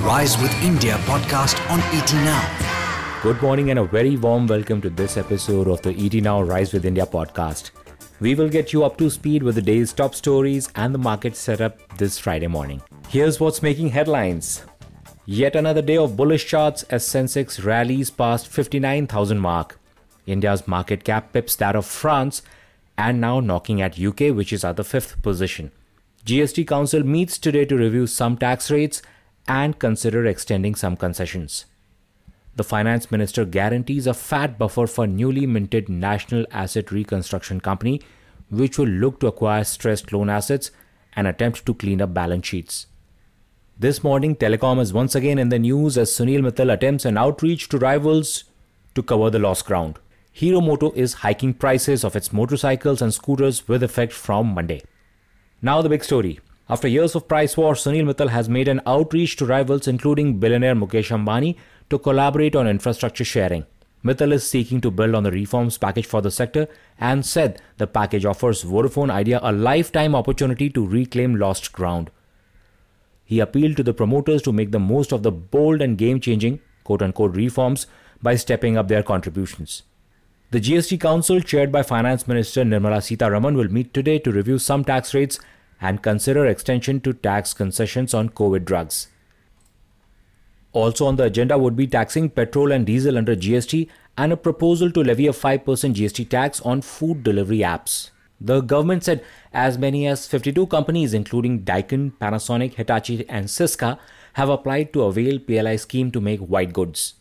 Rise 0.00 0.40
with 0.40 0.54
India 0.62 0.94
podcast 1.04 1.60
on 1.68 1.78
ET 1.92 2.10
Now. 2.24 3.20
Good 3.22 3.42
morning 3.42 3.68
and 3.68 3.80
a 3.80 3.84
very 3.84 4.16
warm 4.16 4.46
welcome 4.46 4.80
to 4.80 4.88
this 4.88 5.18
episode 5.18 5.68
of 5.68 5.82
the 5.82 5.90
ET 5.90 6.14
Now 6.22 6.40
Rise 6.40 6.72
with 6.72 6.86
India 6.86 7.04
podcast. 7.04 7.70
We 8.18 8.34
will 8.34 8.48
get 8.48 8.72
you 8.72 8.82
up 8.82 8.96
to 8.96 9.10
speed 9.10 9.42
with 9.42 9.56
the 9.56 9.62
day's 9.62 9.92
top 9.92 10.14
stories 10.14 10.70
and 10.74 10.94
the 10.94 10.98
market 10.98 11.36
setup 11.36 11.98
this 11.98 12.18
Friday 12.18 12.46
morning. 12.46 12.80
Here's 13.10 13.40
what's 13.40 13.62
making 13.62 13.90
headlines. 13.90 14.64
Yet 15.26 15.54
another 15.54 15.82
day 15.82 15.98
of 15.98 16.16
bullish 16.16 16.46
charts 16.46 16.82
as 16.84 17.06
Sensex 17.06 17.62
rallies 17.62 18.08
past 18.08 18.48
59,000 18.48 19.38
mark. 19.38 19.78
India's 20.26 20.66
market 20.66 21.04
cap 21.04 21.34
pips 21.34 21.56
that 21.56 21.76
of 21.76 21.84
France 21.84 22.40
and 22.96 23.20
now 23.20 23.38
knocking 23.38 23.82
at 23.82 24.00
UK 24.00 24.34
which 24.34 24.50
is 24.50 24.64
at 24.64 24.76
the 24.76 24.82
5th 24.82 25.20
position. 25.20 25.72
GST 26.24 26.66
Council 26.66 27.02
meets 27.02 27.36
today 27.36 27.66
to 27.66 27.76
review 27.76 28.06
some 28.06 28.38
tax 28.38 28.70
rates 28.70 29.02
and 29.50 29.80
consider 29.80 30.24
extending 30.26 30.76
some 30.76 30.96
concessions. 30.96 31.64
The 32.54 32.62
finance 32.62 33.10
minister 33.10 33.44
guarantees 33.44 34.06
a 34.06 34.14
fat 34.14 34.58
buffer 34.58 34.86
for 34.86 35.08
newly 35.08 35.44
minted 35.44 35.88
National 35.88 36.46
Asset 36.52 36.92
Reconstruction 36.92 37.60
Company, 37.60 38.00
which 38.48 38.78
will 38.78 38.86
look 38.86 39.18
to 39.20 39.26
acquire 39.26 39.64
stressed 39.64 40.12
loan 40.12 40.30
assets 40.30 40.70
and 41.14 41.26
attempt 41.26 41.66
to 41.66 41.74
clean 41.74 42.00
up 42.00 42.14
balance 42.14 42.46
sheets. 42.46 42.86
This 43.76 44.04
morning, 44.04 44.36
Telecom 44.36 44.80
is 44.80 44.92
once 44.92 45.16
again 45.16 45.38
in 45.38 45.48
the 45.48 45.58
news 45.58 45.98
as 45.98 46.12
Sunil 46.12 46.42
Mittal 46.42 46.72
attempts 46.72 47.04
an 47.04 47.18
outreach 47.18 47.68
to 47.70 47.78
rivals 47.78 48.44
to 48.94 49.02
cover 49.02 49.30
the 49.30 49.40
lost 49.40 49.64
ground. 49.66 49.98
Hero 50.30 50.60
Moto 50.60 50.92
is 50.92 51.14
hiking 51.24 51.54
prices 51.54 52.04
of 52.04 52.14
its 52.14 52.32
motorcycles 52.32 53.02
and 53.02 53.12
scooters 53.12 53.66
with 53.66 53.82
effect 53.82 54.12
from 54.12 54.54
Monday. 54.54 54.82
Now, 55.60 55.82
the 55.82 55.88
big 55.88 56.04
story. 56.04 56.38
After 56.70 56.86
years 56.86 57.16
of 57.16 57.26
price 57.26 57.56
war, 57.56 57.74
Sunil 57.74 58.04
Mittal 58.04 58.28
has 58.28 58.48
made 58.48 58.68
an 58.68 58.80
outreach 58.86 59.34
to 59.36 59.44
rivals, 59.44 59.88
including 59.88 60.38
billionaire 60.38 60.76
Mukesh 60.76 61.10
Ambani, 61.10 61.56
to 61.90 61.98
collaborate 61.98 62.54
on 62.54 62.68
infrastructure 62.68 63.24
sharing. 63.24 63.66
Mittal 64.04 64.32
is 64.32 64.48
seeking 64.48 64.80
to 64.82 64.92
build 64.92 65.16
on 65.16 65.24
the 65.24 65.32
reforms 65.32 65.76
package 65.78 66.06
for 66.06 66.22
the 66.22 66.30
sector 66.30 66.68
and 67.00 67.26
said 67.26 67.60
the 67.78 67.88
package 67.88 68.24
offers 68.24 68.62
Vodafone 68.62 69.10
Idea 69.10 69.40
a 69.42 69.50
lifetime 69.50 70.14
opportunity 70.14 70.70
to 70.70 70.86
reclaim 70.86 71.34
lost 71.34 71.72
ground. 71.72 72.08
He 73.24 73.40
appealed 73.40 73.76
to 73.78 73.82
the 73.82 73.92
promoters 73.92 74.40
to 74.42 74.52
make 74.52 74.70
the 74.70 74.78
most 74.78 75.12
of 75.12 75.24
the 75.24 75.32
bold 75.32 75.82
and 75.82 75.98
game 75.98 76.20
changing, 76.20 76.60
quote 76.84 77.02
unquote, 77.02 77.34
reforms 77.34 77.88
by 78.22 78.36
stepping 78.36 78.76
up 78.76 78.86
their 78.86 79.02
contributions. 79.02 79.82
The 80.52 80.60
GST 80.60 81.00
Council, 81.00 81.40
chaired 81.40 81.72
by 81.72 81.82
Finance 81.82 82.28
Minister 82.28 82.62
Nirmala 82.62 83.00
Sitharaman, 83.00 83.56
will 83.56 83.72
meet 83.72 83.92
today 83.92 84.20
to 84.20 84.30
review 84.30 84.60
some 84.60 84.84
tax 84.84 85.14
rates 85.14 85.40
and 85.80 86.02
consider 86.02 86.46
extension 86.46 87.00
to 87.00 87.12
tax 87.12 87.54
concessions 87.54 88.14
on 88.14 88.28
COVID 88.28 88.64
drugs. 88.64 89.08
Also 90.72 91.06
on 91.06 91.16
the 91.16 91.24
agenda 91.24 91.58
would 91.58 91.74
be 91.74 91.86
taxing 91.86 92.30
petrol 92.30 92.70
and 92.70 92.86
diesel 92.86 93.18
under 93.18 93.34
GST 93.34 93.88
and 94.16 94.32
a 94.32 94.36
proposal 94.36 94.90
to 94.92 95.02
levy 95.02 95.26
a 95.26 95.32
5% 95.32 95.64
GST 95.64 96.28
tax 96.28 96.60
on 96.60 96.82
food 96.82 97.22
delivery 97.22 97.58
apps. 97.58 98.10
The 98.40 98.60
government 98.60 99.04
said 99.04 99.24
as 99.52 99.78
many 99.78 100.06
as 100.06 100.26
52 100.26 100.66
companies, 100.68 101.12
including 101.12 101.62
Daikin, 101.62 102.12
Panasonic, 102.20 102.74
Hitachi, 102.74 103.28
and 103.28 103.46
Syska, 103.46 103.98
have 104.34 104.48
applied 104.48 104.92
to 104.92 105.02
avail 105.02 105.38
PLI 105.40 105.76
scheme 105.76 106.10
to 106.12 106.20
make 106.20 106.40
white 106.40 106.72
goods. 106.72 107.14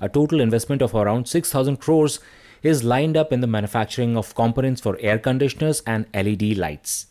A 0.00 0.08
total 0.08 0.40
investment 0.40 0.80
of 0.80 0.94
around 0.94 1.28
6,000 1.28 1.76
crores 1.76 2.20
is 2.62 2.82
lined 2.82 3.16
up 3.16 3.32
in 3.32 3.40
the 3.40 3.46
manufacturing 3.46 4.16
of 4.16 4.34
components 4.34 4.80
for 4.80 4.96
air 5.00 5.18
conditioners 5.18 5.82
and 5.86 6.06
LED 6.14 6.56
lights. 6.56 7.06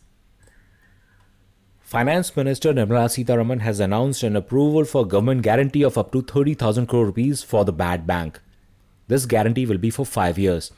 Finance 1.87 2.35
Minister 2.35 2.73
Nirmala 2.73 3.07
Sitharaman 3.07 3.61
has 3.61 3.79
announced 3.79 4.21
an 4.21 4.35
approval 4.35 4.83
for 4.83 5.07
government 5.07 5.41
guarantee 5.41 5.83
of 5.83 5.97
up 5.97 6.11
to 6.11 6.21
30,000 6.21 6.85
crore 6.85 7.05
rupees 7.05 7.43
for 7.43 7.63
the 7.63 7.71
bad 7.71 8.05
bank. 8.05 8.41
This 9.07 9.25
guarantee 9.25 9.65
will 9.65 9.77
be 9.77 9.89
for 9.89 10.05
5 10.05 10.37
years. 10.37 10.73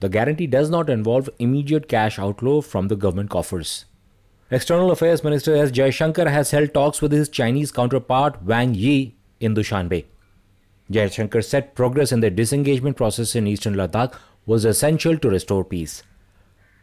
The 0.00 0.08
guarantee 0.08 0.48
does 0.48 0.68
not 0.68 0.90
involve 0.90 1.30
immediate 1.38 1.88
cash 1.88 2.18
outflow 2.18 2.62
from 2.62 2.88
the 2.88 2.96
government 2.96 3.30
coffers. 3.30 3.84
External 4.50 4.90
Affairs 4.90 5.22
Minister 5.22 5.54
S. 5.54 5.70
Jaishankar 5.70 6.28
has 6.28 6.50
held 6.50 6.74
talks 6.74 7.00
with 7.00 7.12
his 7.12 7.28
Chinese 7.28 7.70
counterpart 7.70 8.42
Wang 8.42 8.74
Yi 8.74 9.14
in 9.38 9.54
Dushanbe. 9.54 10.04
Jaishankar 10.90 11.44
said 11.44 11.76
progress 11.76 12.10
in 12.10 12.18
the 12.18 12.28
disengagement 12.28 12.96
process 12.96 13.36
in 13.36 13.46
eastern 13.46 13.76
Ladakh 13.76 14.18
was 14.46 14.64
essential 14.64 15.16
to 15.16 15.30
restore 15.30 15.64
peace. 15.64 16.02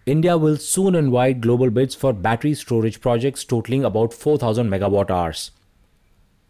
India 0.07 0.35
will 0.35 0.57
soon 0.57 0.95
invite 0.95 1.41
global 1.41 1.69
bids 1.69 1.93
for 1.93 2.11
battery 2.11 2.55
storage 2.55 2.99
projects 3.01 3.43
totaling 3.43 3.85
about 3.85 4.13
4000 4.13 4.67
megawatt 4.67 5.11
hours. 5.11 5.51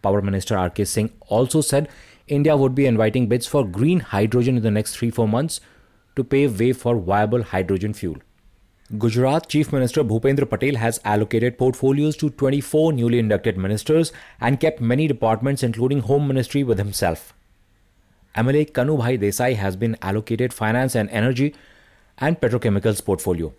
Power 0.00 0.22
Minister 0.22 0.56
R.K. 0.56 0.86
Singh 0.86 1.12
also 1.28 1.60
said 1.60 1.90
India 2.26 2.56
would 2.56 2.74
be 2.74 2.86
inviting 2.86 3.26
bids 3.26 3.46
for 3.46 3.66
green 3.66 4.00
hydrogen 4.00 4.56
in 4.56 4.62
the 4.62 4.70
next 4.70 4.96
3-4 4.96 5.28
months 5.28 5.60
to 6.16 6.24
pave 6.24 6.58
way 6.58 6.72
for 6.72 6.96
viable 6.96 7.42
hydrogen 7.42 7.92
fuel. 7.92 8.16
Gujarat 8.96 9.48
Chief 9.48 9.70
Minister 9.70 10.02
Bhupendra 10.02 10.48
Patel 10.48 10.76
has 10.76 10.98
allocated 11.04 11.58
portfolios 11.58 12.16
to 12.16 12.30
24 12.30 12.94
newly 12.94 13.18
inducted 13.18 13.58
ministers 13.58 14.12
and 14.40 14.60
kept 14.60 14.80
many 14.80 15.06
departments 15.06 15.62
including 15.62 16.00
Home 16.00 16.26
Ministry 16.26 16.64
with 16.64 16.78
himself. 16.78 17.34
MLA 18.34 18.72
Kanubhai 18.72 19.18
Desai 19.18 19.56
has 19.56 19.76
been 19.76 19.96
allocated 20.00 20.54
finance 20.54 20.94
and 20.94 21.10
energy 21.10 21.54
and 22.22 22.40
petrochemicals 22.40 23.04
portfolio. 23.04 23.52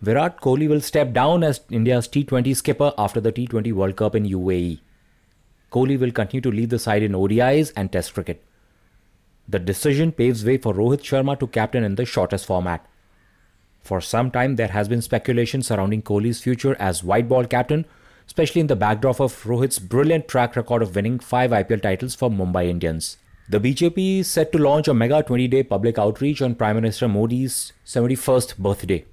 Virat 0.00 0.40
Kohli 0.40 0.68
will 0.68 0.80
step 0.80 1.12
down 1.12 1.44
as 1.44 1.60
India's 1.70 2.08
T20 2.08 2.56
skipper 2.56 2.92
after 2.96 3.20
the 3.20 3.30
T20 3.30 3.72
World 3.74 3.96
Cup 3.96 4.14
in 4.14 4.24
UAE. 4.24 4.80
Kohli 5.70 5.98
will 6.00 6.10
continue 6.10 6.40
to 6.40 6.50
lead 6.50 6.70
the 6.70 6.78
side 6.78 7.02
in 7.02 7.12
ODIs 7.12 7.72
and 7.76 7.92
Test 7.92 8.14
cricket. 8.14 8.42
The 9.46 9.58
decision 9.58 10.12
paves 10.12 10.44
way 10.44 10.56
for 10.56 10.72
Rohit 10.72 11.02
Sharma 11.02 11.38
to 11.38 11.46
captain 11.46 11.84
in 11.84 11.96
the 11.96 12.06
shortest 12.06 12.46
format. 12.46 12.86
For 13.82 14.00
some 14.00 14.30
time, 14.30 14.56
there 14.56 14.68
has 14.68 14.88
been 14.88 15.02
speculation 15.02 15.62
surrounding 15.62 16.02
Kohli's 16.02 16.40
future 16.40 16.74
as 16.78 17.04
white 17.04 17.28
ball 17.28 17.44
captain, 17.44 17.84
especially 18.26 18.62
in 18.62 18.66
the 18.66 18.76
backdrop 18.76 19.20
of 19.20 19.44
Rohit's 19.44 19.78
brilliant 19.78 20.26
track 20.26 20.56
record 20.56 20.82
of 20.82 20.96
winning 20.96 21.18
five 21.18 21.50
IPL 21.50 21.82
titles 21.82 22.14
for 22.14 22.30
Mumbai 22.30 22.68
Indians. 22.68 23.18
The 23.48 23.60
BJP 23.60 24.18
is 24.18 24.28
set 24.28 24.50
to 24.50 24.58
launch 24.58 24.88
a 24.88 24.94
mega 24.94 25.22
20 25.22 25.46
day 25.46 25.62
public 25.62 26.00
outreach 26.00 26.42
on 26.42 26.56
Prime 26.56 26.74
Minister 26.74 27.06
Modi's 27.06 27.72
71st 27.86 28.56
birthday. 28.58 29.04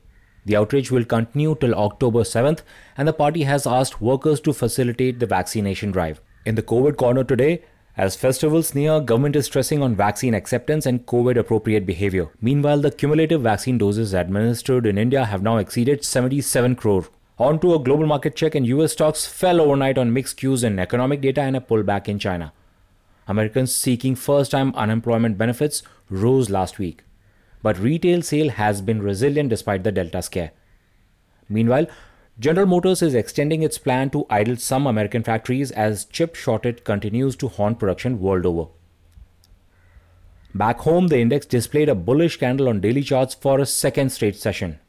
The 0.43 0.55
outreach 0.55 0.89
will 0.89 1.05
continue 1.05 1.53
till 1.53 1.75
October 1.75 2.21
7th, 2.21 2.61
and 2.97 3.07
the 3.07 3.13
party 3.13 3.43
has 3.43 3.67
asked 3.67 4.01
workers 4.01 4.41
to 4.41 4.51
facilitate 4.51 5.19
the 5.19 5.27
vaccination 5.27 5.91
drive. 5.91 6.19
In 6.47 6.55
the 6.55 6.63
COVID 6.63 6.97
corner 6.97 7.23
today, 7.23 7.61
as 7.95 8.15
festivals 8.15 8.73
near, 8.73 8.99
government 8.99 9.35
is 9.35 9.45
stressing 9.45 9.83
on 9.83 9.95
vaccine 9.95 10.33
acceptance 10.33 10.87
and 10.87 11.05
COVID 11.05 11.37
appropriate 11.37 11.85
behavior. 11.85 12.29
Meanwhile, 12.41 12.81
the 12.81 12.89
cumulative 12.89 13.41
vaccine 13.43 13.77
doses 13.77 14.15
administered 14.15 14.87
in 14.87 14.97
India 14.97 15.25
have 15.25 15.43
now 15.43 15.57
exceeded 15.57 16.03
77 16.03 16.75
crore. 16.75 17.05
On 17.37 17.59
to 17.59 17.75
a 17.75 17.79
global 17.79 18.07
market 18.07 18.35
check, 18.35 18.55
and 18.55 18.65
US 18.65 18.93
stocks 18.93 19.27
fell 19.27 19.61
overnight 19.61 19.99
on 19.99 20.11
mixed 20.11 20.37
cues 20.37 20.63
in 20.63 20.79
economic 20.79 21.21
data 21.21 21.41
and 21.41 21.55
a 21.55 21.61
pullback 21.61 22.07
in 22.07 22.17
China. 22.17 22.51
Americans 23.27 23.75
seeking 23.75 24.15
first 24.15 24.51
time 24.51 24.75
unemployment 24.75 25.37
benefits 25.37 25.83
rose 26.09 26.49
last 26.49 26.79
week. 26.79 27.03
But 27.61 27.79
retail 27.79 28.21
sale 28.21 28.49
has 28.49 28.81
been 28.81 29.01
resilient 29.01 29.49
despite 29.49 29.83
the 29.83 29.91
Delta 29.91 30.21
scare. 30.21 30.51
Meanwhile, 31.47 31.87
General 32.39 32.65
Motors 32.65 33.01
is 33.01 33.13
extending 33.13 33.61
its 33.61 33.77
plan 33.77 34.09
to 34.09 34.25
idle 34.29 34.55
some 34.57 34.87
American 34.87 35.23
factories 35.23 35.71
as 35.71 36.05
chip 36.05 36.35
shortage 36.35 36.83
continues 36.83 37.35
to 37.37 37.47
haunt 37.47 37.79
production 37.79 38.19
world 38.19 38.45
over. 38.45 38.69
Back 40.55 40.79
home, 40.79 41.07
the 41.07 41.19
index 41.19 41.45
displayed 41.45 41.89
a 41.89 41.95
bullish 41.95 42.37
candle 42.37 42.69
on 42.69 42.81
daily 42.81 43.01
charts 43.01 43.33
for 43.33 43.59
a 43.59 43.65
second 43.65 44.11
straight 44.11 44.35
session. 44.35 44.79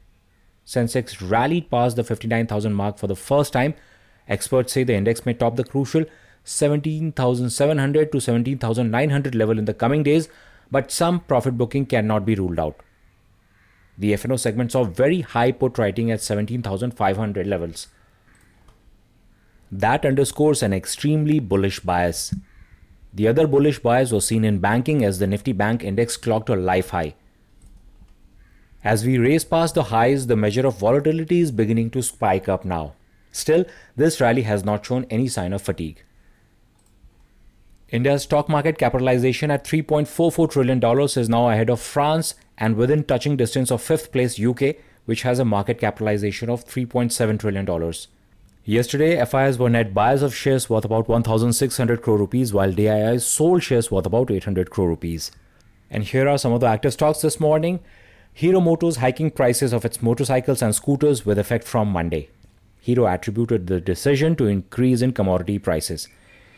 Sensex 0.66 1.30
rallied 1.30 1.70
past 1.70 1.96
the 1.96 2.04
59,000 2.04 2.72
mark 2.72 2.98
for 2.98 3.06
the 3.06 3.16
first 3.16 3.52
time. 3.52 3.74
Experts 4.26 4.72
say 4.72 4.84
the 4.84 4.94
index 4.94 5.26
may 5.26 5.34
top 5.34 5.56
the 5.56 5.64
crucial 5.64 6.04
17,700 6.44 8.12
to 8.12 8.20
17,900 8.20 9.34
level 9.34 9.58
in 9.58 9.64
the 9.64 9.74
coming 9.74 10.02
days, 10.02 10.28
but 10.70 10.90
some 10.90 11.20
profit 11.20 11.56
booking 11.56 11.86
cannot 11.86 12.26
be 12.26 12.34
ruled 12.34 12.58
out. 12.58 12.80
The 13.96 14.12
FNO 14.12 14.38
segment 14.38 14.72
saw 14.72 14.84
very 14.84 15.22
high 15.22 15.52
put 15.52 15.78
writing 15.78 16.10
at 16.10 16.20
17,500 16.20 17.46
levels. 17.46 17.88
That 19.70 20.04
underscores 20.04 20.62
an 20.62 20.72
extremely 20.72 21.38
bullish 21.40 21.80
bias. 21.80 22.34
The 23.12 23.28
other 23.28 23.46
bullish 23.46 23.78
bias 23.78 24.10
was 24.12 24.26
seen 24.26 24.44
in 24.44 24.58
banking 24.58 25.04
as 25.04 25.18
the 25.18 25.26
Nifty 25.26 25.52
Bank 25.52 25.82
Index 25.82 26.16
clocked 26.16 26.48
a 26.48 26.56
life 26.56 26.90
high. 26.90 27.14
As 28.82 29.06
we 29.06 29.16
race 29.16 29.44
past 29.44 29.74
the 29.74 29.84
highs, 29.84 30.26
the 30.26 30.36
measure 30.36 30.66
of 30.66 30.78
volatility 30.78 31.40
is 31.40 31.50
beginning 31.50 31.90
to 31.90 32.02
spike 32.02 32.48
up 32.48 32.64
now. 32.64 32.92
Still, 33.32 33.64
this 33.96 34.20
rally 34.20 34.42
has 34.42 34.64
not 34.64 34.84
shown 34.84 35.06
any 35.08 35.26
sign 35.26 35.52
of 35.52 35.62
fatigue. 35.62 36.04
India's 37.90 38.22
stock 38.22 38.48
market 38.48 38.78
capitalization 38.78 39.50
at 39.50 39.64
$3.44 39.64 40.50
trillion 40.50 40.82
is 41.18 41.28
now 41.28 41.50
ahead 41.50 41.68
of 41.68 41.80
France 41.80 42.34
and 42.56 42.76
within 42.76 43.04
touching 43.04 43.36
distance 43.36 43.70
of 43.70 43.82
fifth 43.82 44.10
place 44.10 44.40
UK, 44.40 44.76
which 45.04 45.22
has 45.22 45.38
a 45.38 45.44
market 45.44 45.78
capitalization 45.78 46.48
of 46.48 46.64
$3.7 46.64 47.38
trillion. 47.38 47.94
Yesterday, 48.64 49.22
FIs 49.26 49.58
were 49.58 49.68
net 49.68 49.92
buyers 49.92 50.22
of 50.22 50.34
shares 50.34 50.70
worth 50.70 50.86
about 50.86 51.08
1,600 51.08 52.00
crore 52.00 52.16
rupees, 52.16 52.54
while 52.54 52.72
DIIs 52.72 53.26
sold 53.26 53.62
shares 53.62 53.90
worth 53.90 54.06
about 54.06 54.30
800 54.30 54.70
crore 54.70 54.88
rupees. 54.88 55.30
And 55.90 56.04
here 56.04 56.26
are 56.26 56.38
some 56.38 56.52
of 56.52 56.60
the 56.60 56.66
active 56.66 56.94
stocks 56.94 57.20
this 57.20 57.38
morning. 57.38 57.80
Hero 58.32 58.60
Motors 58.60 58.96
hiking 58.96 59.30
prices 59.30 59.74
of 59.74 59.84
its 59.84 60.02
motorcycles 60.02 60.62
and 60.62 60.74
scooters 60.74 61.26
with 61.26 61.38
effect 61.38 61.64
from 61.64 61.88
Monday. 61.88 62.30
Hero 62.80 63.06
attributed 63.06 63.66
the 63.66 63.80
decision 63.80 64.34
to 64.36 64.46
increase 64.46 65.02
in 65.02 65.12
commodity 65.12 65.58
prices. 65.58 66.08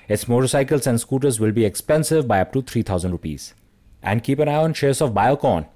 Its 0.08 0.28
motorcycles 0.28 0.86
and 0.86 1.00
scooters 1.00 1.40
will 1.40 1.52
be 1.52 1.64
expensive 1.64 2.28
by 2.28 2.40
up 2.40 2.52
to 2.52 2.62
3000 2.62 3.10
rupees. 3.10 3.54
And 4.02 4.22
keep 4.22 4.38
an 4.38 4.48
eye 4.48 4.56
on 4.56 4.72
shares 4.72 5.00
of 5.00 5.12
Biocon. 5.12 5.66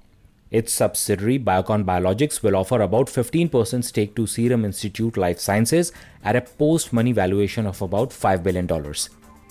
Its 0.51 0.73
subsidiary 0.73 1.39
Biocon 1.39 1.85
Biologics 1.85 2.43
will 2.43 2.55
offer 2.55 2.81
about 2.81 3.07
15% 3.07 3.83
stake 3.83 4.15
to 4.15 4.27
Serum 4.27 4.65
Institute 4.65 5.17
Life 5.17 5.39
Sciences 5.39 5.91
at 6.23 6.35
a 6.35 6.41
post 6.41 6.91
money 6.91 7.13
valuation 7.13 7.65
of 7.65 7.81
about 7.81 8.09
$5 8.09 8.43
billion. 8.43 8.67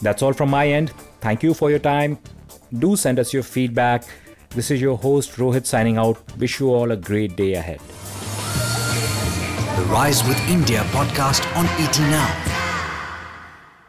That's 0.02 0.22
all 0.22 0.32
from 0.32 0.50
my 0.50 0.68
end. 0.68 0.90
Thank 1.20 1.42
you 1.42 1.54
for 1.54 1.70
your 1.70 1.78
time. 1.78 2.18
Do 2.78 2.96
send 2.96 3.18
us 3.18 3.32
your 3.32 3.42
feedback. 3.42 4.04
This 4.50 4.70
is 4.70 4.80
your 4.80 4.96
host 4.96 5.32
Rohit 5.32 5.66
signing 5.66 5.96
out. 5.96 6.18
Wish 6.38 6.60
you 6.60 6.74
all 6.74 6.90
a 6.90 6.96
great 6.96 7.36
day 7.36 7.54
ahead. 7.54 7.80
The 9.76 9.86
Rise 9.86 10.22
with 10.24 10.38
India 10.48 10.80
podcast 10.90 11.44
on 11.56 11.66
ET 11.78 11.98
Now. 11.98 12.49